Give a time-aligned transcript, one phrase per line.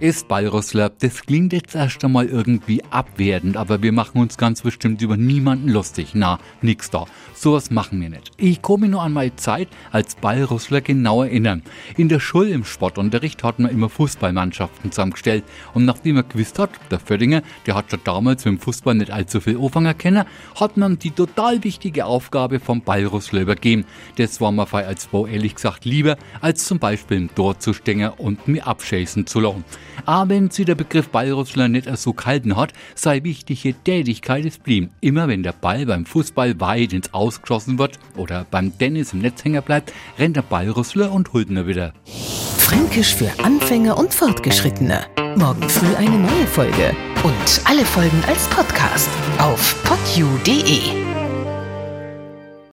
[0.00, 0.90] ist Ballrussler.
[0.90, 5.68] Das klingt jetzt erst einmal irgendwie abwertend, aber wir machen uns ganz bestimmt über niemanden
[5.68, 6.10] lustig.
[6.14, 7.06] Na, nix da.
[7.34, 8.30] Sowas machen wir nicht.
[8.36, 11.62] Ich komme nur an meine Zeit als Ballrussler genau erinnern.
[11.96, 15.44] In der Schule im Sportunterricht hat man immer Fußballmannschaften zusammengestellt.
[15.74, 19.10] Und nachdem man gewusst hat, der Fördinge, der hat schon damals mit dem Fußball nicht
[19.10, 23.84] allzu viel Anfänger kennen, hat man die total wichtige Aufgabe vom Ballrussler übergeben.
[24.16, 28.10] Das war mir als Bau ehrlich gesagt lieber, als zum Beispiel im Tor zu stehen
[28.18, 29.64] und mir abschäßen zu lassen.
[30.06, 34.90] Aber wenn sie der Begriff Ballrussler nicht so kalten hat, sei wichtige Tätigkeit es blieb.
[35.00, 39.62] Immer wenn der Ball beim Fußball weit ins Ausgeschossen wird oder beim Tennis im Netzhänger
[39.62, 41.92] bleibt, rennt der Ballrussler und holt ihn wieder.
[42.58, 45.06] Fränkisch für Anfänger und Fortgeschrittene.
[45.36, 46.94] Morgen früh eine neue Folge.
[47.24, 51.07] Und alle Folgen als Podcast auf podu.de.